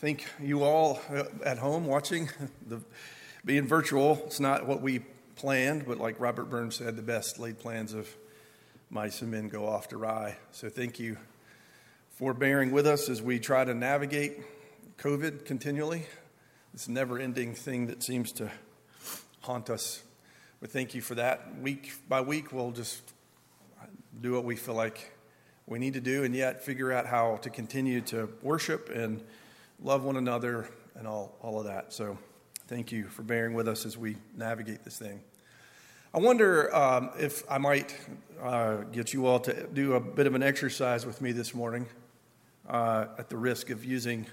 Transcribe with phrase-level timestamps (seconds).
[0.00, 2.30] thank you all uh, at home watching.
[2.66, 2.80] The,
[3.44, 5.00] being virtual, it's not what we
[5.34, 8.08] planned, but like Robert Burns said, the best laid plans of
[8.90, 10.36] mice and men go off to rye.
[10.52, 11.16] So thank you
[12.10, 14.40] for bearing with us as we try to navigate
[14.98, 16.06] COVID continually.
[16.72, 18.50] This never ending thing that seems to
[19.40, 20.02] haunt us.
[20.60, 21.60] But thank you for that.
[21.60, 23.02] Week by week, we'll just
[24.20, 25.12] do what we feel like
[25.66, 29.22] we need to do, and yet figure out how to continue to worship and
[29.82, 31.92] love one another and all, all of that.
[31.92, 32.18] So,
[32.66, 35.20] thank you for bearing with us as we navigate this thing.
[36.12, 37.96] I wonder um, if I might
[38.42, 41.86] uh, get you all to do a bit of an exercise with me this morning
[42.68, 44.26] uh, at the risk of using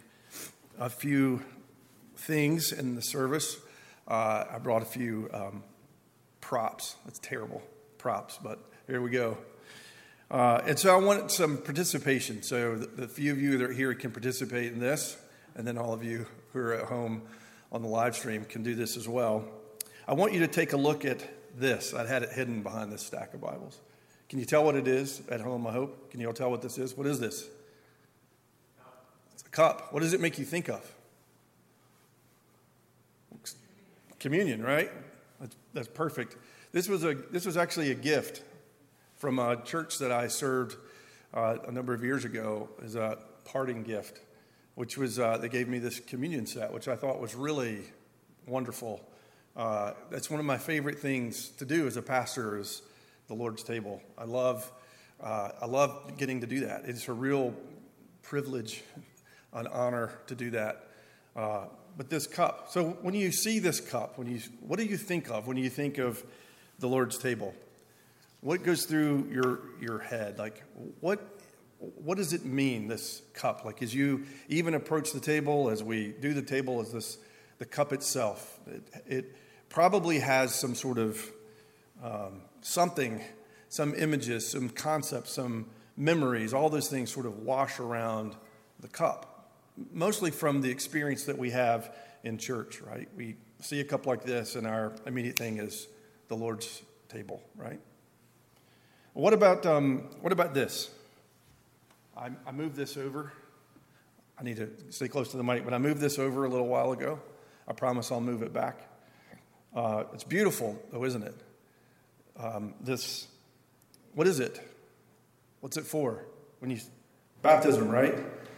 [0.80, 1.42] a few
[2.16, 3.58] things in the service.
[4.08, 5.64] Uh, I brought a few um,
[6.42, 6.96] props.
[7.06, 7.62] That's terrible,
[7.98, 9.38] props, but here we go.
[10.30, 12.44] Uh, and so I want some participation.
[12.44, 15.18] So the, the, few of you that are here can participate in this,
[15.58, 17.24] and then all of you who are at home
[17.72, 19.44] on the live stream can do this as well.
[20.08, 21.28] I want you to take a look at
[21.60, 21.94] this.
[21.94, 23.82] I had it hidden behind this stack of Bibles.
[24.30, 25.66] Can you tell what it is at home?
[25.68, 26.12] I hope.
[26.12, 26.96] Can you all tell what this is?
[26.96, 27.50] What is this?
[29.34, 29.92] It's a cup.
[29.92, 30.94] What does it make you think of?
[34.20, 34.92] Communion, right?
[35.40, 36.36] That's, that's perfect.
[36.72, 38.44] This was a this was actually a gift
[39.16, 40.76] from a church that I served
[41.34, 44.22] uh, a number of years ago as a parting gift,
[44.78, 47.80] which was uh, they gave me this communion set, which I thought was really
[48.46, 49.02] wonderful.
[49.56, 52.84] Uh, that's one of my favorite things to do as a pastor is
[53.28, 54.00] the Lord's table.
[54.20, 54.72] I love
[55.20, 56.84] uh, I love getting to do that.
[56.86, 57.56] It's a real
[58.22, 58.84] privilege,
[59.52, 60.90] an honor to do that.
[61.36, 61.66] Uh,
[61.98, 62.68] but this cup.
[62.70, 65.72] So when you see this cup, when you what do you think of when you
[65.72, 66.24] think of
[66.78, 67.56] the Lord's table?
[68.42, 70.38] What goes through your, your head?
[70.38, 70.64] Like,
[71.00, 71.37] what,
[71.80, 73.64] what does it mean, this cup?
[73.64, 77.18] Like, as you even approach the table, as we do the table, as this,
[77.60, 79.36] the cup itself, it, it
[79.70, 81.24] probably has some sort of
[82.04, 83.22] um, something,
[83.70, 88.36] some images, some concepts, some memories, all those things sort of wash around
[88.80, 89.52] the cup,
[89.92, 91.94] mostly from the experience that we have
[92.24, 93.08] in church, right?
[93.16, 95.88] We see a cup like this, and our immediate thing is
[96.28, 97.80] the Lord's table, right?
[99.14, 100.92] What about, um, what about this?
[102.18, 103.32] I, I moved this over.
[104.40, 106.68] I need to stay close to the mic, but I moved this over a little
[106.68, 107.20] while ago.
[107.68, 108.90] I promise I'll move it back.
[109.76, 111.36] Uh, it's beautiful, though, isn't it?
[112.40, 113.28] Um, this,
[114.16, 114.60] what is it?
[115.60, 116.26] What's it for?
[116.60, 116.80] When you
[117.42, 118.16] baptism, right?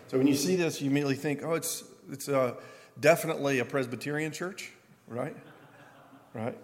[0.08, 2.56] So when you see this, you immediately think, oh, it's it's uh,
[3.00, 4.72] definitely a Presbyterian church,
[5.08, 5.36] right?
[6.34, 6.58] Right.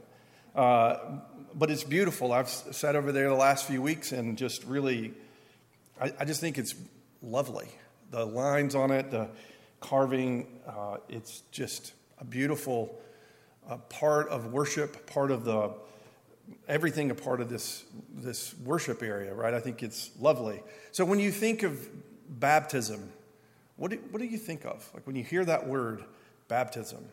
[0.55, 1.19] Uh,
[1.53, 2.31] but it's beautiful.
[2.31, 5.13] I've sat over there the last few weeks and just really,
[5.99, 6.75] I, I just think it's
[7.21, 7.67] lovely.
[8.11, 9.29] The lines on it, the
[9.79, 12.99] carving, uh, it's just a beautiful
[13.69, 15.73] uh, part of worship, part of the
[16.67, 19.53] everything a part of this this worship area, right?
[19.53, 20.61] I think it's lovely.
[20.91, 21.87] So when you think of
[22.29, 23.11] baptism,
[23.77, 24.87] what do, what do you think of?
[24.93, 26.03] Like when you hear that word,
[26.47, 27.03] baptism,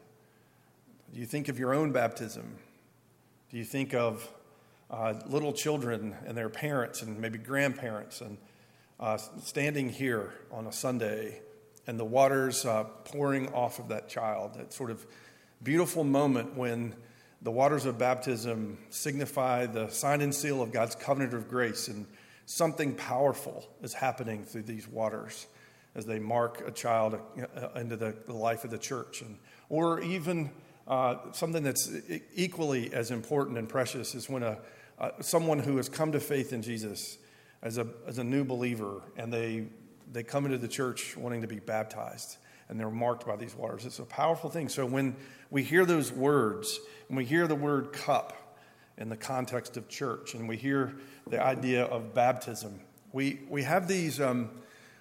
[1.13, 2.57] do you think of your own baptism?
[3.51, 4.29] Do you think of
[4.91, 8.37] uh, little children and their parents and maybe grandparents and
[9.03, 11.41] uh, standing here on a Sunday
[11.89, 14.55] and the waters uh, pouring off of that child?
[14.55, 15.05] That sort of
[15.61, 16.95] beautiful moment when
[17.43, 22.07] the waters of baptism signify the sign and seal of God's covenant of grace, and
[22.47, 25.49] something powerful is happening through these waters
[25.97, 29.37] as they mark a child uh, into the life of the church, and
[29.69, 30.49] or even
[30.87, 31.91] uh, something that's
[32.37, 34.59] equally as important and precious is when a,
[35.01, 37.19] uh, someone who has come to faith in Jesus
[37.63, 39.67] as a, as a new believer and they,
[40.13, 42.37] they come into the church wanting to be baptized
[42.69, 43.85] and they're marked by these waters.
[43.85, 44.69] It's a powerful thing.
[44.69, 45.17] So when
[45.51, 48.57] we hear those words, and we hear the word cup
[48.97, 50.95] in the context of church, and we hear
[51.29, 52.81] the idea of baptism,
[53.13, 54.21] we, we have these.
[54.21, 54.51] Um,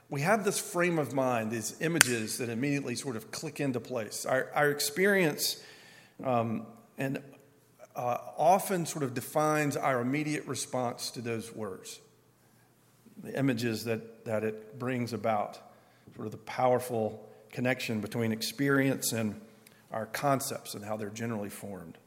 [0.09, 4.25] we have this frame of mind, these images that immediately sort of click into place.
[4.25, 5.63] Our, our experience
[6.21, 6.65] um,
[6.97, 7.19] and
[7.95, 12.01] uh, often sort of defines our immediate response to those words,
[13.23, 15.59] the images that, that it brings about,
[16.15, 19.39] sort of the powerful connection between experience and
[19.91, 21.97] our concepts and how they're generally formed.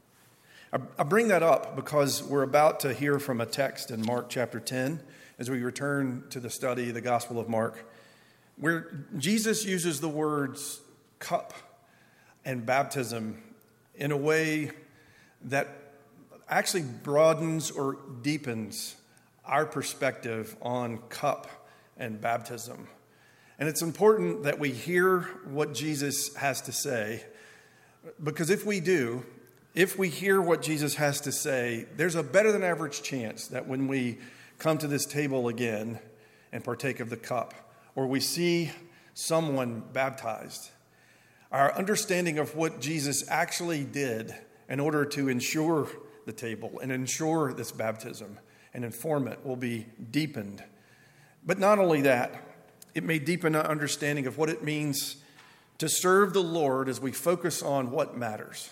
[0.73, 4.29] I, I bring that up because we're about to hear from a text in Mark
[4.29, 4.99] chapter 10
[5.37, 7.89] as we return to the study the Gospel of Mark,
[8.57, 10.81] where Jesus uses the words
[11.19, 11.53] cup
[12.43, 13.41] and baptism
[13.95, 14.71] in a way
[15.45, 15.67] that
[16.49, 18.95] actually broadens or deepens
[19.47, 21.47] our perspective on cup
[21.97, 22.87] and baptism.
[23.57, 27.23] And it's important that we hear what Jesus has to say,
[28.21, 29.23] because if we do,
[29.73, 33.67] if we hear what Jesus has to say, there's a better than average chance that
[33.67, 34.17] when we
[34.57, 35.99] come to this table again
[36.51, 37.53] and partake of the cup,
[37.95, 38.71] or we see
[39.13, 40.69] someone baptized,
[41.51, 44.35] our understanding of what Jesus actually did
[44.67, 45.87] in order to ensure
[46.25, 48.37] the table and ensure this baptism
[48.75, 50.61] and inform it will be deepened.
[51.45, 52.35] But not only that,
[52.93, 55.15] it may deepen our understanding of what it means
[55.77, 58.69] to serve the Lord as we focus on what matters.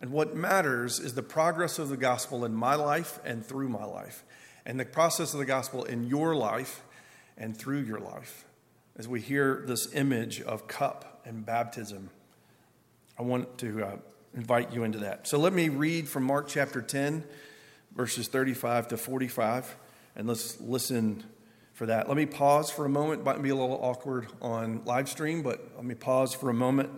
[0.00, 3.84] And what matters is the progress of the gospel in my life and through my
[3.84, 4.24] life,
[4.66, 6.82] and the process of the gospel in your life
[7.38, 8.44] and through your life.
[8.96, 12.10] As we hear this image of cup and baptism,
[13.16, 13.96] I want to uh,
[14.34, 15.28] invite you into that.
[15.28, 17.24] So let me read from Mark chapter 10,
[17.96, 19.76] verses 35 to 45,
[20.14, 21.24] and let's listen
[21.72, 22.08] for that.
[22.08, 23.24] Let me pause for a moment.
[23.24, 26.90] Might be a little awkward on live stream, but let me pause for a moment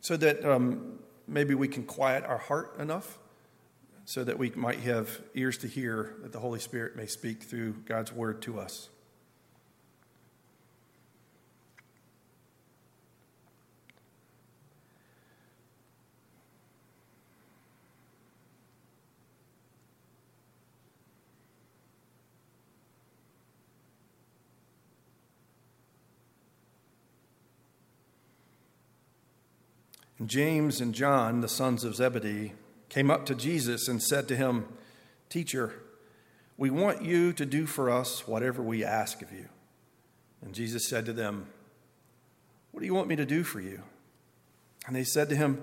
[0.00, 3.18] so that um, maybe we can quiet our heart enough
[4.04, 7.72] so that we might have ears to hear that the Holy Spirit may speak through
[7.86, 8.88] God's word to us.
[30.26, 32.52] James and John, the sons of Zebedee,
[32.88, 34.66] came up to Jesus and said to him,
[35.28, 35.74] Teacher,
[36.58, 39.48] we want you to do for us whatever we ask of you.
[40.42, 41.46] And Jesus said to them,
[42.70, 43.82] What do you want me to do for you?
[44.86, 45.62] And they said to him,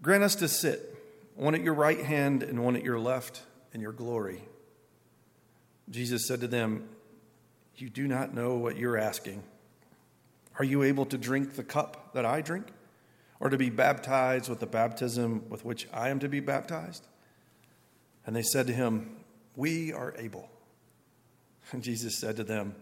[0.00, 0.94] Grant us to sit,
[1.34, 3.42] one at your right hand and one at your left,
[3.72, 4.42] in your glory.
[5.90, 6.88] Jesus said to them,
[7.76, 9.42] You do not know what you're asking.
[10.58, 12.66] Are you able to drink the cup that I drink?
[13.42, 17.08] Or to be baptized with the baptism with which I am to be baptized?
[18.24, 19.16] And they said to him,
[19.56, 20.48] We are able.
[21.72, 22.76] And Jesus said to them,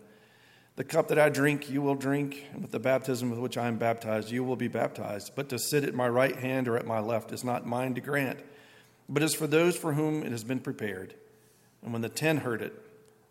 [0.77, 3.69] The cup that I drink, you will drink, and with the baptism with which I
[3.69, 5.33] am baptized, you will be baptized.
[5.35, 8.03] But to sit at my right hand or at my left is not mine to
[8.03, 8.41] grant,
[9.09, 11.15] but is for those for whom it has been prepared.
[11.83, 12.75] And when the ten heard it,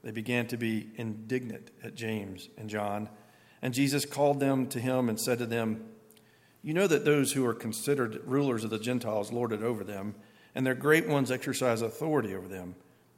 [0.04, 3.08] they began to be indignant at James and John.
[3.62, 5.86] And Jesus called them to him and said to them,
[6.61, 10.15] you know that those who are considered rulers of the Gentiles lord it over them,
[10.53, 12.75] and their great ones exercise authority over them.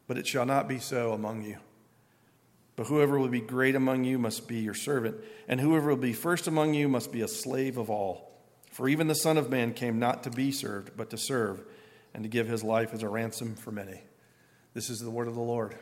[0.07, 1.57] But it shall not be so among you.
[2.75, 5.17] But whoever will be great among you must be your servant,
[5.47, 8.31] and whoever will be first among you must be a slave of all.
[8.71, 11.63] For even the Son of Man came not to be served, but to serve,
[12.13, 14.01] and to give his life as a ransom for many.
[14.73, 15.77] This is the word of the Lord.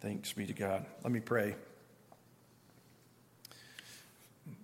[0.00, 0.86] Thanks be to God.
[1.02, 1.56] Let me pray.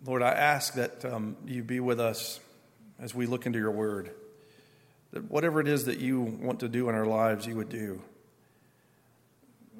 [0.04, 2.40] Lord, I ask that um, you be with us
[2.98, 4.10] as we look into your word.
[5.12, 8.02] That whatever it is that you want to do in our lives, you would do.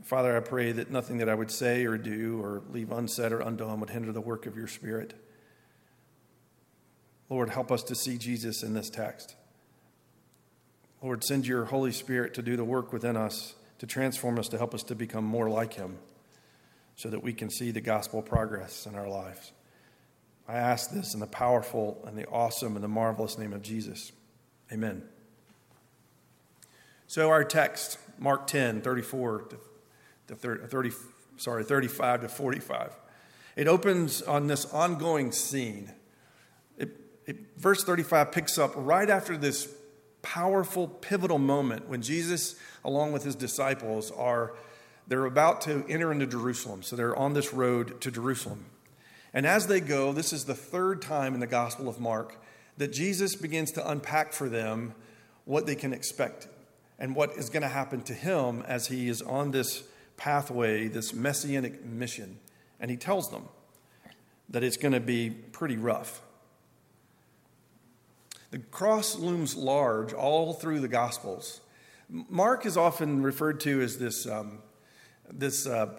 [0.03, 3.41] Father, I pray that nothing that I would say or do or leave unsaid or
[3.41, 5.15] undone would hinder the work of your Spirit.
[7.31, 9.37] Lord, help us to see Jesus in this text.
[11.03, 14.59] Lord, send your Holy Spirit to do the work within us, to transform us, to
[14.59, 15.99] help us to become more like him,
[16.95, 19.53] so that we can see the gospel progress in our lives.
[20.53, 24.13] I ask this in the powerful and the awesome and the marvelous name of Jesus.
[24.71, 25.03] Amen.
[27.07, 29.49] So our text, Mark 10, 34
[30.29, 30.91] to 30,
[31.39, 32.95] sorry, 35 to 45.
[33.57, 35.91] It opens on this ongoing scene.
[36.77, 39.75] It, it, verse 35 picks up right after this
[40.21, 44.55] powerful, pivotal moment when Jesus, along with his disciples, are
[45.09, 46.83] they're about to enter into Jerusalem.
[46.83, 48.67] So they're on this road to Jerusalem.
[49.35, 52.37] And as they go, this is the third time in the Gospel of Mark
[52.77, 54.95] that Jesus begins to unpack for them
[55.45, 56.49] what they can expect
[56.99, 59.85] and what is going to happen to him as he is on this
[60.17, 62.39] pathway, this messianic mission.
[62.79, 63.49] And he tells them
[64.51, 66.21] that it's going to be pretty rough.
[68.51, 71.61] The cross looms large all through the Gospels.
[72.09, 74.59] Mark is often referred to as this, um,
[75.33, 75.95] this uh,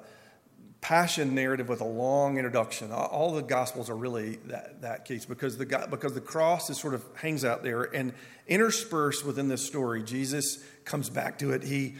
[0.84, 2.92] passion narrative with a long introduction.
[2.92, 6.94] All the Gospels are really that, that case because the, because the cross is sort
[6.94, 8.14] of hangs out there and
[8.50, 11.64] interspersed within this story, Jesus comes back to it.
[11.64, 11.96] He,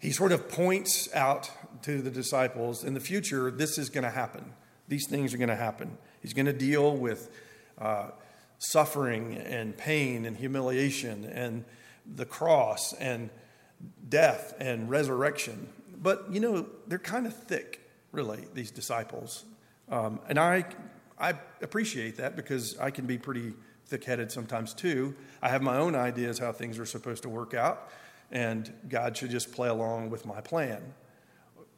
[0.00, 1.50] he sort of points out
[1.84, 4.52] to the disciples in the future, this is going to happen.
[4.86, 5.96] These things are going to happen.
[6.20, 7.30] He's going to deal with
[7.78, 8.10] uh,
[8.58, 11.64] suffering and pain and humiliation and
[12.04, 13.30] the cross and
[14.06, 15.70] death and resurrection.
[16.02, 17.80] But, you know, they're kind of thick
[18.16, 19.44] really, these disciples.
[19.90, 20.64] Um, and I,
[21.20, 23.52] I appreciate that because I can be pretty
[23.84, 25.14] thick headed sometimes too.
[25.42, 27.90] I have my own ideas how things are supposed to work out,
[28.32, 30.94] and God should just play along with my plan.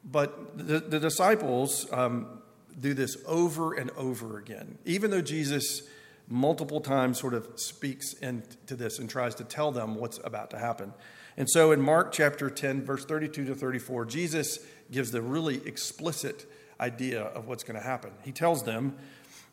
[0.04, 2.40] But the, the disciples um,
[2.78, 4.78] do this over and over again.
[4.84, 5.82] Even though Jesus
[6.28, 10.58] multiple times sort of speaks into this and tries to tell them what's about to
[10.58, 10.94] happen.
[11.36, 14.58] And so in Mark chapter 10, verse 32 to 34, Jesus
[14.90, 16.46] gives the really explicit
[16.80, 18.10] idea of what's going to happen.
[18.24, 18.96] He tells them,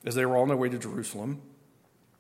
[0.06, 1.42] as they were on their way to Jerusalem,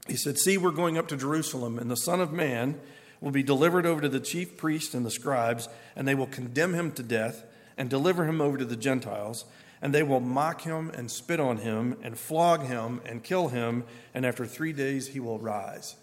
[0.07, 2.79] he said, See, we're going up to Jerusalem, and the Son of Man
[3.21, 6.73] will be delivered over to the chief priests and the scribes, and they will condemn
[6.73, 7.43] him to death
[7.77, 9.45] and deliver him over to the Gentiles
[9.81, 13.83] and they will mock him and spit on him and flog him and kill him,
[14.13, 15.95] and after three days he will rise.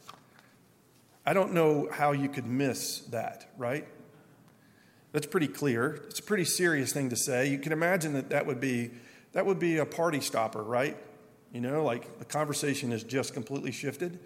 [1.25, 3.87] I don't know how you could miss that, right?
[5.12, 6.02] That's pretty clear.
[6.09, 7.49] It's a pretty serious thing to say.
[7.49, 8.90] You can imagine that that would be
[9.33, 10.97] that would be a party stopper, right?
[11.52, 14.19] You know, like the conversation has just completely shifted.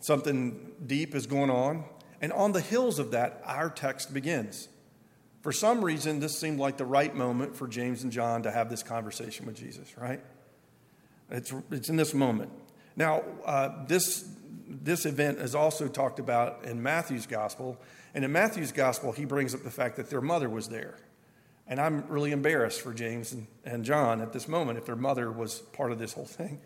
[0.00, 1.84] Something deep is going on.
[2.20, 4.68] And on the hills of that, our text begins.
[5.42, 8.68] For some reason, this seemed like the right moment for James and John to have
[8.68, 10.20] this conversation with Jesus, right?
[11.30, 12.50] It's, it's in this moment.
[12.96, 14.28] Now, uh, this,
[14.68, 17.78] this event is also talked about in Matthew's gospel.
[18.16, 20.96] And in Matthew's gospel, he brings up the fact that their mother was there.
[21.66, 25.30] And I'm really embarrassed for James and, and John at this moment if their mother
[25.30, 26.60] was part of this whole thing.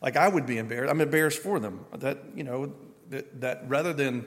[0.00, 0.90] Like I would be embarrassed.
[0.90, 1.84] I'm embarrassed for them.
[1.92, 2.72] That, you know,
[3.10, 4.24] that, that rather than,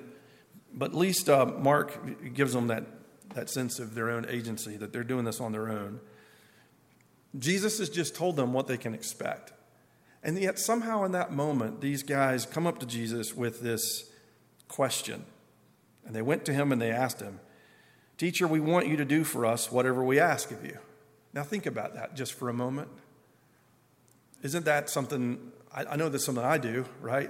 [0.71, 2.85] but at least uh, Mark gives them that
[3.33, 5.99] that sense of their own agency, that they're doing this on their own.
[7.37, 9.51] Jesus has just told them what they can expect.
[10.23, 14.09] And yet, somehow, in that moment, these guys come up to Jesus with this
[14.67, 15.25] question.
[16.07, 17.41] And they went to him and they asked him,
[18.17, 20.79] Teacher, we want you to do for us whatever we ask of you.
[21.33, 22.89] Now, think about that just for a moment.
[24.41, 25.51] Isn't that something?
[25.71, 27.29] I, I know that's something I do, right?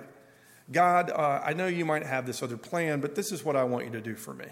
[0.71, 3.63] God, uh, I know you might have this other plan, but this is what I
[3.63, 4.47] want you to do for me.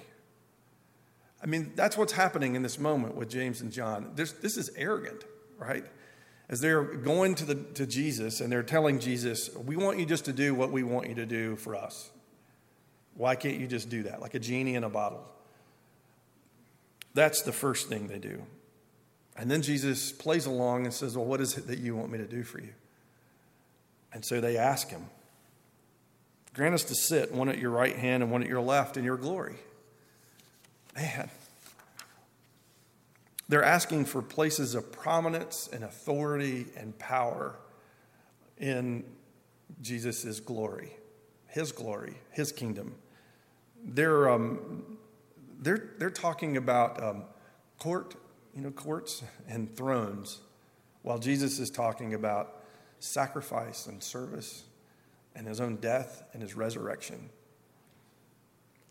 [1.42, 4.12] I mean, that's what's happening in this moment with James and John.
[4.16, 5.24] This is arrogant,
[5.58, 5.86] right?
[6.50, 10.26] As they're going to, the, to Jesus and they're telling Jesus, We want you just
[10.26, 12.10] to do what we want you to do for us.
[13.16, 14.22] Why can't you just do that?
[14.22, 15.26] Like a genie in a bottle.
[17.14, 18.42] That's the first thing they do.
[19.38, 22.18] And then Jesus plays along and says, Well, what is it that you want me
[22.18, 22.74] to do for you?
[24.14, 25.06] And so they ask him,
[26.54, 29.04] Grant us to sit one at your right hand and one at your left in
[29.04, 29.56] your glory.
[30.96, 31.30] Man,
[33.50, 37.56] they're asking for places of prominence and authority and power
[38.58, 39.04] in
[39.82, 40.94] Jesus' glory,
[41.48, 42.96] his glory, his kingdom.
[43.86, 44.98] They're, um,
[45.60, 47.24] they're, they're talking about um,
[47.80, 48.16] court,
[48.56, 50.42] you know, courts and thrones,
[51.04, 52.64] while Jesus is talking about
[53.00, 54.64] sacrifice and service
[55.36, 57.30] and his own death and his resurrection.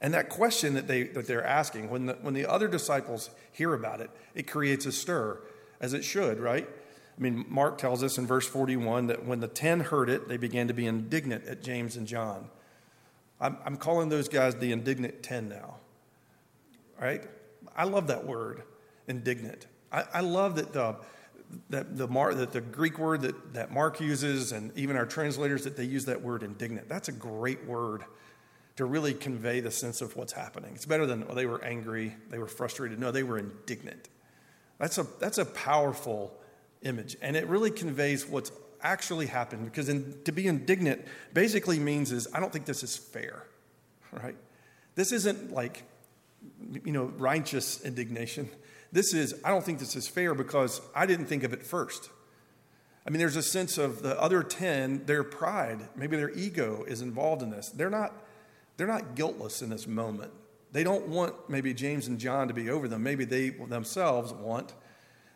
[0.01, 3.73] And that question that, they, that they're asking, when the, when the other disciples hear
[3.73, 5.41] about it, it creates a stir,
[5.81, 6.69] as it should, right?
[7.17, 10.37] I mean, Mark tells us in verse 41 that when the ten heard it, they
[10.37, 12.51] began to be indignant at James and John.
[13.41, 15.77] I'm, I'm calling those guys the indignant ten now,
[17.01, 17.23] right?
[17.77, 18.63] I love that word,
[19.09, 19.67] indignant.
[19.91, 20.97] I, I love that the,
[21.71, 25.65] that the, Mar, that the Greek word that, that Mark uses, and even our translators,
[25.65, 26.89] that they use that word indignant.
[26.89, 28.05] That's a great word
[28.77, 30.73] to really convey the sense of what's happening.
[30.75, 32.99] It's better than well, they were angry, they were frustrated.
[32.99, 34.09] No, they were indignant.
[34.79, 36.37] That's a, that's a powerful
[36.83, 38.51] image, and it really conveys what's
[38.85, 42.97] actually happened because in, to be indignant basically means is I don't think this is
[42.97, 43.45] fair,
[44.13, 44.37] right?
[44.95, 45.83] This isn't like,
[46.85, 48.49] you know, righteous indignation.
[48.93, 52.11] This is, I don't think this is fair because I didn't think of it first.
[53.07, 57.03] I mean, there's a sense of the other 10, their pride, maybe their ego is
[57.03, 57.71] involved in this.
[57.71, 58.13] They're not
[58.77, 60.33] they're not guiltless in this moment.
[60.73, 63.05] They don't want maybe James and John to be over them.
[63.05, 64.75] Maybe they themselves want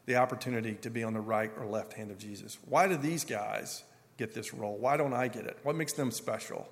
[0.08, 2.58] the opportunity to be on the right or left hand of Jesus.
[2.64, 3.84] Why do these guys
[4.16, 4.76] get this role?
[4.76, 5.58] Why don't I get it?
[5.62, 6.68] What makes them special?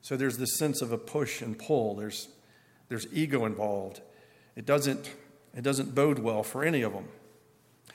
[0.00, 1.96] So there's this sense of a push and pull.
[1.96, 2.28] There's,
[2.88, 4.00] there's ego involved.
[4.56, 5.10] It doesn't,
[5.54, 7.08] it doesn't bode well for any of them.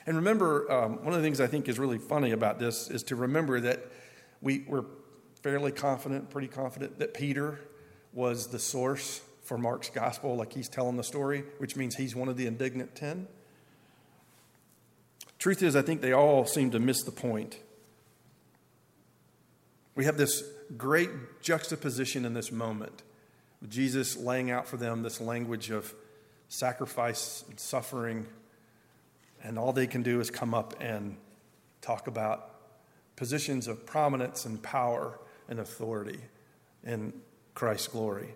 [0.05, 3.03] And remember, um, one of the things I think is really funny about this is
[3.03, 3.85] to remember that
[4.41, 4.85] we, we're
[5.43, 7.59] fairly confident, pretty confident, that Peter
[8.13, 12.27] was the source for Mark's gospel, like he's telling the story, which means he's one
[12.27, 13.27] of the indignant ten.
[15.39, 17.59] Truth is, I think they all seem to miss the point.
[19.95, 20.43] We have this
[20.77, 21.09] great
[21.41, 23.03] juxtaposition in this moment.
[23.67, 25.93] Jesus laying out for them this language of
[26.49, 28.25] sacrifice and suffering,
[29.43, 31.17] and all they can do is come up and
[31.81, 32.51] talk about
[33.15, 36.19] positions of prominence and power and authority
[36.83, 37.13] in
[37.55, 38.33] Christ's glory.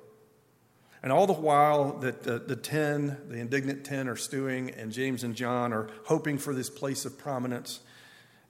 [1.04, 5.24] And all the while that the, the ten, the indignant ten, are stewing, and James
[5.24, 7.80] and John are hoping for this place of prominence,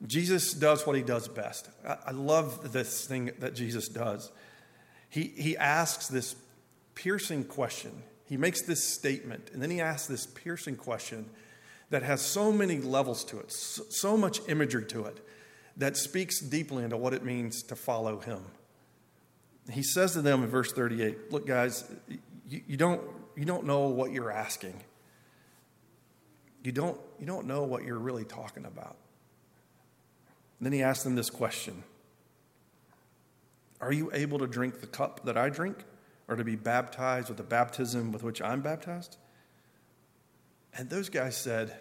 [0.05, 1.69] Jesus does what he does best.
[1.87, 4.31] I, I love this thing that Jesus does.
[5.09, 6.35] He, he asks this
[6.95, 8.03] piercing question.
[8.25, 11.29] He makes this statement, and then he asks this piercing question
[11.89, 15.25] that has so many levels to it, so, so much imagery to it,
[15.77, 18.43] that speaks deeply into what it means to follow him.
[19.69, 21.83] He says to them in verse 38 Look, guys,
[22.51, 23.01] you, you, don't,
[23.37, 24.83] you don't know what you're asking.
[26.63, 28.97] You don't, you don't know what you're really talking about.
[30.59, 31.83] And then he asked them this question
[33.79, 35.77] Are you able to drink the cup that I drink,
[36.27, 39.17] or to be baptized with the baptism with which I'm baptized?
[40.77, 41.73] And those guys said,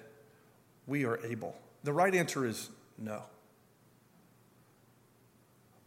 [0.86, 1.56] We are able.
[1.82, 3.24] The right answer is no.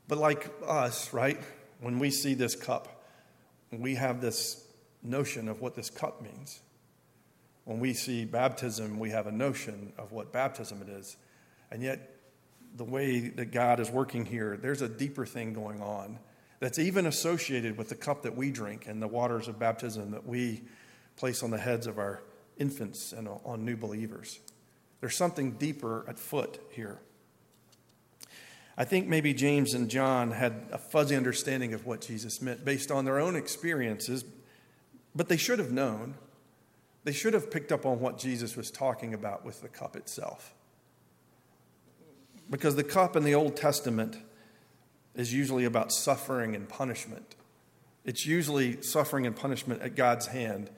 [0.09, 1.39] But like us, right,
[1.79, 3.01] when we see this cup,
[3.71, 4.62] we have this
[5.03, 6.62] notion of what this cup means.
[7.65, 11.17] When we see baptism, we have a notion of what baptism it is.
[11.72, 12.10] And yet,
[12.75, 16.19] the way that God is working here, there's a deeper thing going on
[16.60, 20.25] that's even associated with the cup that we drink and the waters of baptism that
[20.25, 20.62] we
[21.15, 22.24] place on the heads of our
[22.57, 24.39] infants and on new believers.
[25.00, 27.00] There's something deeper at foot here.
[28.77, 32.89] I think maybe James and John had a fuzzy understanding of what Jesus meant based
[32.89, 34.25] on their own experiences,
[35.15, 36.15] but they should have known.
[37.03, 40.53] They should have picked up on what Jesus was talking about with the cup itself.
[42.50, 44.17] Because the cup in the Old Testament
[45.15, 47.36] is usually about suffering and punishment.
[48.05, 50.70] It's usually suffering and punishment at God's hand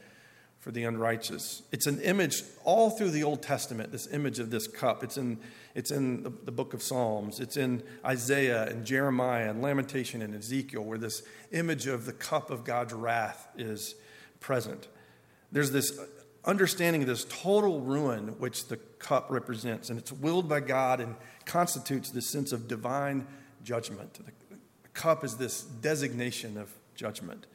[0.60, 1.62] for the unrighteous.
[1.72, 5.04] It's an image all through the Old Testament, this image of this cup.
[5.04, 5.40] It's in,
[5.76, 10.34] it's in the, the book of Psalms, it's in Isaiah and Jeremiah and Lamentation and
[10.34, 13.94] Ezekiel, where this image of the cup of God's wrath is
[14.46, 14.88] present.
[15.52, 16.00] There's this
[16.46, 21.16] understanding of this total ruin which the cup represents, and it's willed by God and
[21.46, 23.26] constitutes this sense of divine
[23.64, 24.24] judgment.
[24.24, 27.48] The cup is this designation of judgment.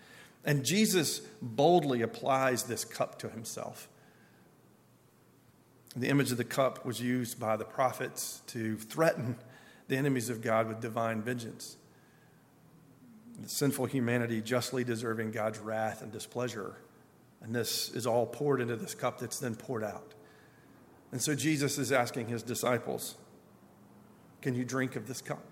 [0.45, 3.89] And Jesus boldly applies this cup to himself.
[5.95, 9.37] The image of the cup was used by the prophets to threaten
[9.87, 11.77] the enemies of God with divine vengeance.
[13.47, 16.77] Sinful humanity justly deserving God's wrath and displeasure.
[17.43, 20.15] And this is all poured into this cup that's then poured out.
[21.13, 23.17] And so Jesus is asking his disciples,
[24.43, 25.43] Can you drink of this cup?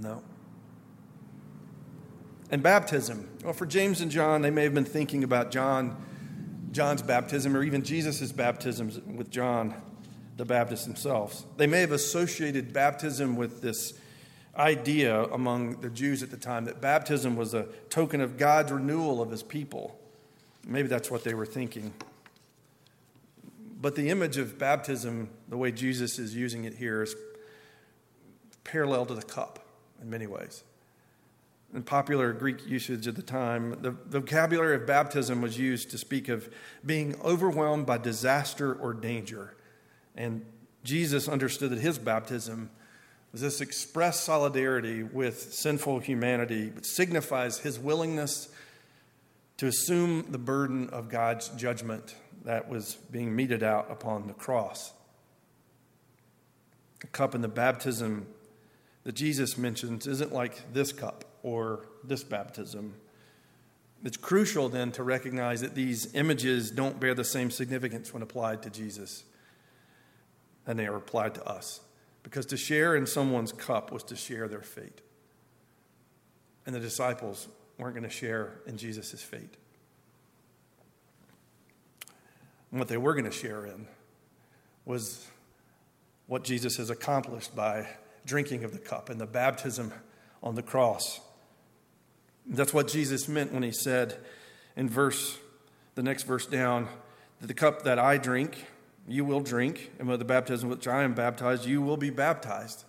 [0.00, 0.22] No.
[2.50, 3.28] And baptism.
[3.44, 5.96] Well, for James and John, they may have been thinking about John,
[6.70, 9.74] John's baptism, or even Jesus' baptisms with John
[10.36, 11.44] the Baptist themselves.
[11.56, 13.94] They may have associated baptism with this
[14.56, 19.22] idea among the Jews at the time that baptism was a token of God's renewal
[19.22, 19.98] of his people.
[20.66, 21.92] Maybe that's what they were thinking.
[23.80, 27.16] But the image of baptism, the way Jesus is using it here, is
[28.62, 29.66] parallel to the cup
[30.00, 30.62] in many ways
[31.74, 36.28] in popular Greek usage at the time, the vocabulary of baptism was used to speak
[36.28, 36.52] of
[36.84, 39.54] being overwhelmed by disaster or danger.
[40.14, 40.44] And
[40.84, 42.70] Jesus understood that his baptism
[43.40, 48.48] this express solidarity with sinful humanity, but signifies his willingness
[49.56, 52.14] to assume the burden of God's judgment
[52.44, 54.92] that was being meted out upon the cross.
[57.00, 58.26] The cup in the baptism
[59.04, 62.94] that Jesus mentions isn't like this cup or this baptism.
[64.04, 68.62] It's crucial then to recognize that these images don't bear the same significance when applied
[68.64, 69.24] to Jesus
[70.66, 71.80] and they are applied to us.
[72.22, 75.00] Because to share in someone's cup was to share their fate.
[76.64, 79.56] And the disciples weren't going to share in Jesus' fate.
[82.70, 83.86] And what they were going to share in
[84.84, 85.26] was
[86.26, 87.86] what Jesus has accomplished by
[88.24, 89.92] drinking of the cup and the baptism
[90.42, 91.20] on the cross.
[92.46, 94.16] That's what Jesus meant when he said
[94.76, 95.38] in verse,
[95.94, 96.88] the next verse down,
[97.40, 98.64] that the cup that I drink,
[99.08, 102.84] you will drink, and with the baptism which I am baptized, you will be baptized.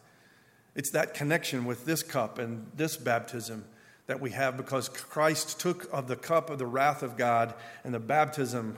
[0.75, 3.65] It's that connection with this cup and this baptism
[4.07, 7.93] that we have because Christ took of the cup of the wrath of God and
[7.93, 8.77] the baptism,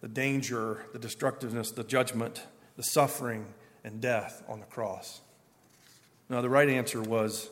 [0.00, 3.46] the danger, the destructiveness, the judgment, the suffering,
[3.84, 5.20] and death on the cross.
[6.28, 7.50] Now, the right answer was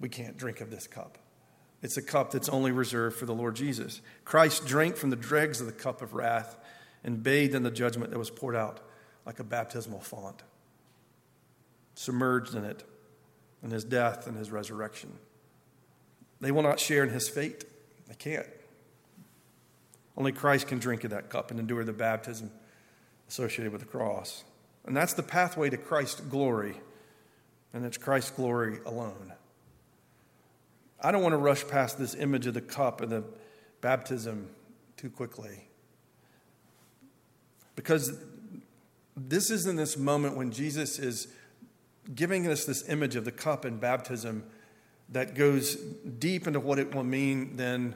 [0.00, 1.18] we can't drink of this cup.
[1.82, 4.00] It's a cup that's only reserved for the Lord Jesus.
[4.24, 6.56] Christ drank from the dregs of the cup of wrath
[7.06, 8.80] and bathed in the judgment that was poured out
[9.24, 10.42] like a baptismal font.
[11.94, 12.84] submerged in it,
[13.62, 15.18] in his death and his resurrection.
[16.42, 17.64] They will not share in his fate.
[18.06, 18.46] They can't.
[20.14, 22.50] Only Christ can drink of that cup and endure the baptism
[23.28, 24.44] associated with the cross.
[24.84, 26.76] And that's the pathway to Christ's glory,
[27.72, 29.32] and it's Christ's glory alone.
[31.00, 33.24] I don't want to rush past this image of the cup and the
[33.80, 34.48] baptism
[34.96, 35.65] too quickly.
[37.76, 38.18] Because
[39.16, 41.28] this is in this moment when Jesus is
[42.14, 44.44] giving us this image of the cup and baptism
[45.10, 47.94] that goes deep into what it will mean then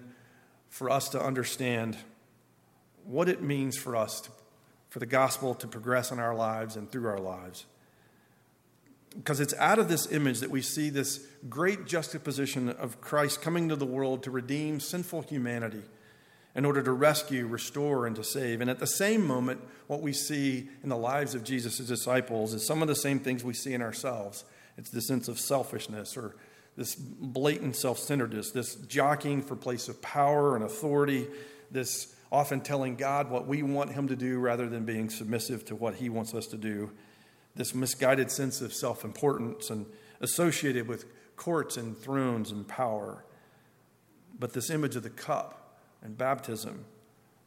[0.69, 1.97] for us to understand
[3.05, 4.31] what it means for us to,
[4.88, 7.66] for the gospel to progress in our lives and through our lives.
[9.16, 13.69] Because it's out of this image that we see this great juxtaposition of Christ coming
[13.69, 15.83] to the world to redeem sinful humanity
[16.55, 18.61] in order to rescue, restore, and to save.
[18.61, 22.67] And at the same moment, what we see in the lives of Jesus' disciples is
[22.67, 24.45] some of the same things we see in ourselves.
[24.77, 26.37] It's the sense of selfishness or
[26.77, 31.27] this blatant self centeredness, this jockeying for place of power and authority,
[31.71, 35.75] this often telling God what we want Him to do rather than being submissive to
[35.75, 36.91] what He wants us to do,
[37.55, 39.87] this misguided sense of self importance and
[40.21, 41.05] associated with
[41.37, 43.25] courts and thrones and power.
[44.39, 45.60] But this image of the cup,
[46.03, 46.85] and baptism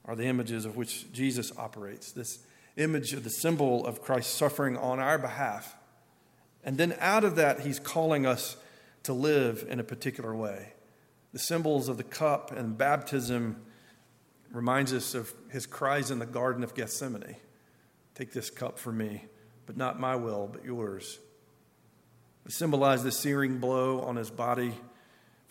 [0.06, 2.12] are the images of which Jesus operates.
[2.12, 2.40] This
[2.78, 5.76] image of the symbol of Christ's suffering on our behalf.
[6.64, 8.58] And then out of that, he's calling us
[9.04, 10.74] to live in a particular way.
[11.34, 13.58] The symbols of the cup and baptism
[14.52, 17.36] reminds us of his cries in the Garden of Gethsemane
[18.16, 19.26] Take this cup for me,
[19.66, 21.18] but not my will, but yours.
[22.46, 24.76] It symbolized the searing blow on his body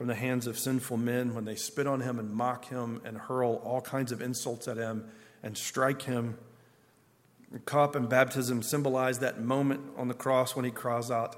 [0.02, 3.16] from the hands of sinful men when they spit on him and mock him and
[3.16, 5.04] hurl all kinds of insults at him
[5.44, 6.36] and strike him.
[7.52, 11.36] The cup and baptism symbolize that moment on the cross when he cries out,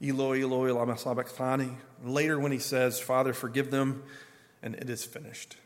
[0.00, 1.78] Eloi, Eloi, lama sabachthani.
[2.04, 4.04] Later when he says, Father, forgive them,
[4.62, 5.56] and it is finished.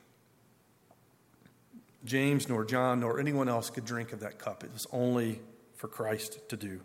[2.07, 4.65] James nor John nor anyone else could drink of that cup.
[4.65, 5.43] It was only
[5.75, 6.81] for Christ to do.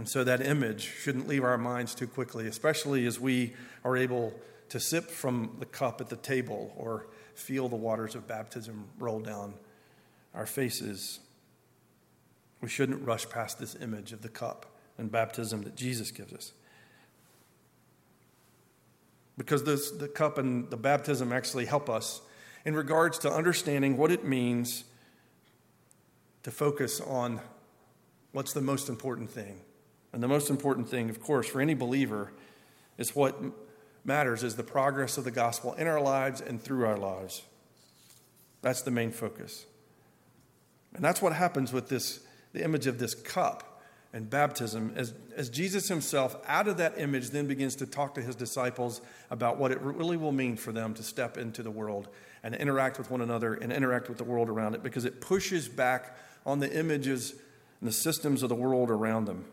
[0.00, 3.52] And so that image shouldn't leave our minds too quickly, especially as we
[3.84, 4.32] are able
[4.70, 9.20] to sip from the cup at the table or feel the waters of baptism roll
[9.20, 9.52] down
[10.34, 11.20] our faces.
[12.62, 16.52] We shouldn't rush past this image of the cup and baptism that Jesus gives us.
[19.36, 22.22] Because this, the cup and the baptism actually help us
[22.64, 24.84] in regards to understanding what it means
[26.44, 27.42] to focus on
[28.32, 29.60] what's the most important thing.
[30.12, 32.32] And the most important thing, of course, for any believer
[32.98, 33.40] is what
[34.04, 37.42] matters is the progress of the gospel in our lives and through our lives.
[38.62, 39.66] That's the main focus.
[40.94, 42.20] And that's what happens with this
[42.52, 47.30] the image of this cup and baptism as, as Jesus himself out of that image
[47.30, 50.92] then begins to talk to his disciples about what it really will mean for them
[50.94, 52.08] to step into the world
[52.42, 55.68] and interact with one another and interact with the world around it because it pushes
[55.68, 57.34] back on the images
[57.80, 59.44] and the systems of the world around them.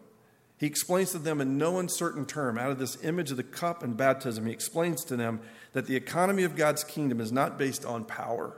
[0.57, 3.83] He explains to them in no uncertain term, out of this image of the cup
[3.83, 5.39] and baptism, he explains to them
[5.73, 8.57] that the economy of God's kingdom is not based on power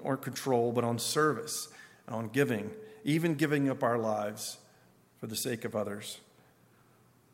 [0.00, 1.68] or control, but on service
[2.06, 2.70] and on giving,
[3.04, 4.56] even giving up our lives
[5.18, 6.18] for the sake of others.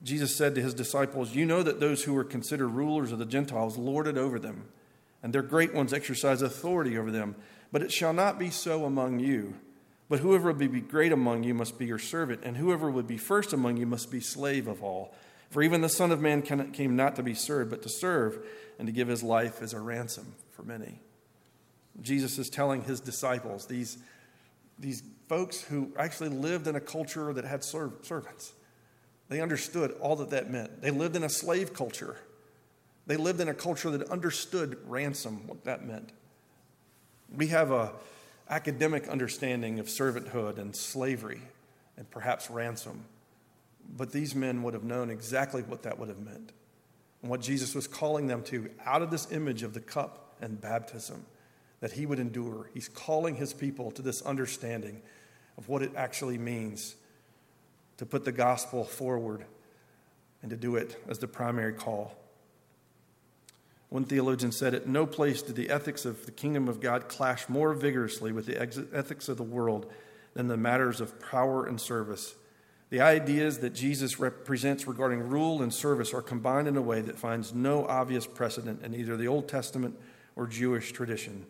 [0.02, 3.24] Jesus said to his disciples, You know that those who are considered rulers of the
[3.24, 4.64] Gentiles lord it over them,
[5.22, 7.37] and their great ones exercise authority over them.
[7.72, 9.54] But it shall not be so among you.
[10.08, 13.16] But whoever would be great among you must be your servant, and whoever would be
[13.16, 15.14] first among you must be slave of all.
[15.50, 18.44] For even the Son of Man came not to be served, but to serve,
[18.78, 20.98] and to give his life as a ransom for many.
[22.02, 23.98] Jesus is telling his disciples, these,
[24.78, 28.52] these folks who actually lived in a culture that had servants,
[29.28, 30.82] they understood all that that meant.
[30.82, 32.16] They lived in a slave culture.
[33.06, 36.10] They lived in a culture that understood ransom, what that meant.
[37.34, 37.92] We have a
[38.48, 41.40] academic understanding of servanthood and slavery
[41.96, 43.04] and perhaps ransom.
[43.96, 46.52] But these men would have known exactly what that would have meant
[47.22, 50.61] and what Jesus was calling them to out of this image of the cup and
[50.61, 51.24] baptism
[51.80, 52.70] that he would endure.
[52.74, 55.02] He's calling his people to this understanding
[55.57, 56.96] of what it actually means
[57.98, 59.44] to put the gospel forward
[60.42, 62.16] and to do it as the primary call.
[63.94, 67.48] One theologian said, At no place did the ethics of the kingdom of God clash
[67.48, 69.87] more vigorously with the ethics of the world
[70.35, 72.35] than the matters of power and service.
[72.90, 77.20] The ideas that Jesus represents regarding rule and service are combined in a way that
[77.20, 79.96] finds no obvious precedent in either the Old Testament
[80.35, 81.46] or Jewish tradition.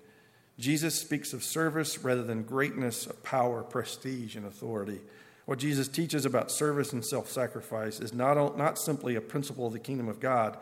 [0.59, 5.01] Jesus speaks of service rather than greatness of power, prestige, and authority.
[5.47, 9.73] What Jesus teaches about service and self sacrifice is not, not simply a principle of
[9.73, 10.59] the kingdom of God,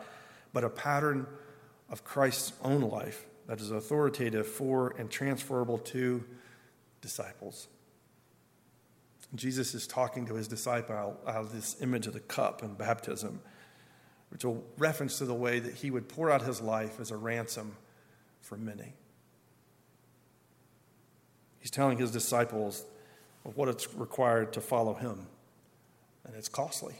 [0.53, 1.27] but a pattern
[1.89, 6.23] of Christ's own life that is authoritative for and transferable to
[7.01, 7.67] disciples.
[9.35, 13.41] Jesus is talking to his disciple out of this image of the cup and baptism,
[14.29, 17.17] which will reference to the way that he would pour out his life as a
[17.17, 17.75] ransom
[18.41, 18.93] for many.
[21.59, 22.85] He's telling his disciples
[23.45, 25.27] of what it's required to follow him,
[26.25, 26.95] and it's costly.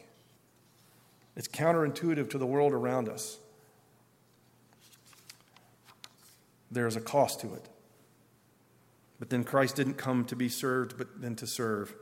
[1.35, 3.37] It's counterintuitive to the world around us.
[6.73, 7.69] There is a cost to it.
[9.19, 11.95] But then Christ didn't come to be served, but then to serve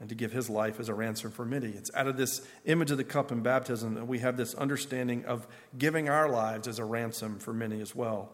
[0.00, 1.68] and to give his life as a ransom for many.
[1.68, 5.24] It's out of this image of the cup in baptism that we have this understanding
[5.26, 5.46] of
[5.78, 8.32] giving our lives as a ransom for many as well,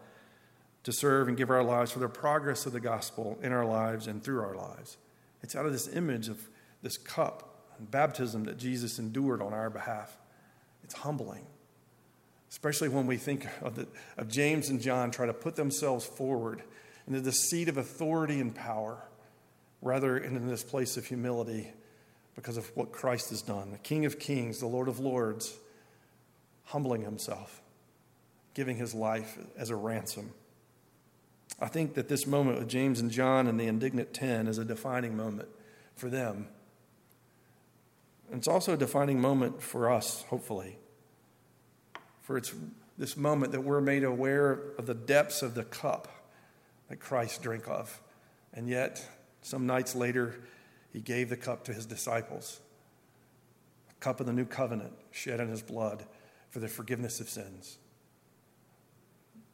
[0.83, 4.07] to serve and give our lives for the progress of the gospel in our lives
[4.07, 4.97] and through our lives.
[5.43, 6.49] It's out of this image of
[6.81, 10.17] this cup and baptism that Jesus endured on our behalf.
[10.83, 11.45] It's humbling,
[12.49, 16.63] especially when we think of, the, of James and John try to put themselves forward
[17.07, 19.03] into the seat of authority and power
[19.81, 21.71] rather than in this place of humility
[22.35, 23.71] because of what Christ has done.
[23.71, 25.57] The King of Kings, the Lord of Lords,
[26.65, 27.61] humbling himself,
[28.53, 30.31] giving his life as a ransom.
[31.59, 34.65] I think that this moment with James and John and the indignant ten is a
[34.65, 35.49] defining moment
[35.95, 36.47] for them.
[38.31, 40.77] It's also a defining moment for us, hopefully.
[42.27, 42.53] For it's
[42.97, 46.09] this moment that we're made aware of the depths of the cup
[46.89, 48.01] that Christ drank of.
[48.53, 49.01] And yet,
[49.41, 50.37] some nights later,
[50.91, 52.59] he gave the cup to his disciples
[53.89, 56.03] a cup of the new covenant shed in his blood
[56.49, 57.77] for the forgiveness of sins.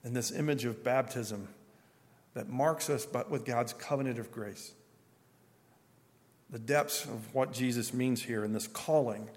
[0.04, 1.50] And this image of baptism
[2.34, 4.74] that marks us but with God's covenant of grace.
[6.50, 9.30] The depths of what Jesus means here and this calling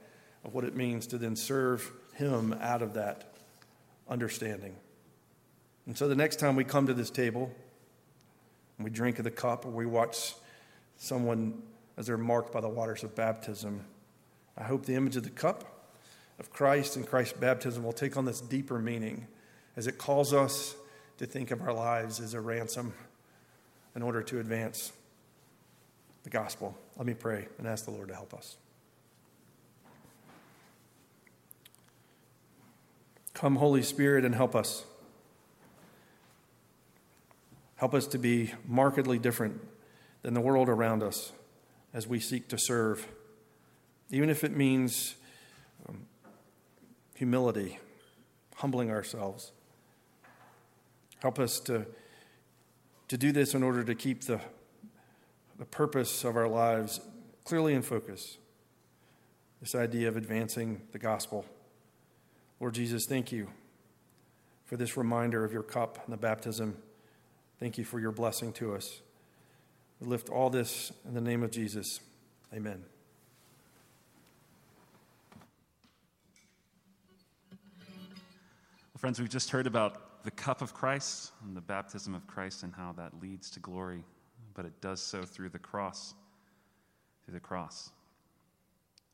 [0.43, 3.35] of what it means to then serve him out of that
[4.09, 4.77] understanding.
[5.87, 7.51] And so the next time we come to this table,
[8.77, 10.35] and we drink of the cup or we watch
[10.97, 11.63] someone
[11.97, 13.85] as they're marked by the waters of baptism.
[14.57, 15.93] I hope the image of the cup
[16.39, 19.27] of Christ and Christ's baptism will take on this deeper meaning
[19.77, 20.75] as it calls us
[21.19, 22.93] to think of our lives as a ransom
[23.95, 24.93] in order to advance
[26.25, 26.77] the gospel.
[26.97, 28.57] Let me pray and ask the Lord to help us.
[33.37, 34.87] Come, Holy Spirit, and help us.
[37.75, 39.61] Help us to be markedly different
[40.23, 41.33] than the world around us
[41.93, 43.07] as we seek to serve,
[44.11, 45.17] even if it means
[45.87, 46.07] um,
[47.15, 47.79] humility,
[48.55, 49.53] humbling ourselves.
[51.19, 51.85] Help us to,
[53.09, 54.41] to do this in order to keep the,
[55.59, 57.01] the purpose of our lives
[57.45, 58.39] clearly in focus.
[59.61, 61.45] This idea of advancing the gospel.
[62.61, 63.49] Lord Jesus, thank you
[64.65, 66.77] for this reminder of your cup and the baptism
[67.59, 69.01] Thank you for your blessing to us.
[70.01, 72.01] We lift all this in the name of Jesus.
[72.53, 72.85] Amen.
[77.51, 82.63] Well, friends, we've just heard about the cup of Christ and the baptism of Christ
[82.63, 84.05] and how that leads to glory,
[84.53, 86.15] but it does so through the cross.
[87.25, 87.91] Through the cross.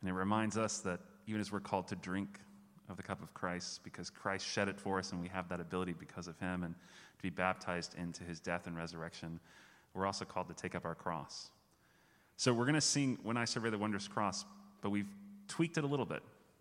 [0.00, 2.40] And it reminds us that even as we're called to drink
[2.92, 5.61] of the cup of Christ, because Christ shed it for us and we have that
[5.61, 9.40] ability because of him, and to be baptized into his death and resurrection,
[9.94, 11.50] we're also called to take up our cross.
[12.37, 14.44] So we're going to sing When I Survey the Wondrous Cross,
[14.81, 15.09] but we've
[15.48, 16.22] tweaked it a little bit.